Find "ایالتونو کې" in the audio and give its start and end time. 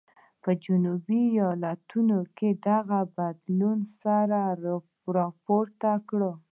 1.35-2.49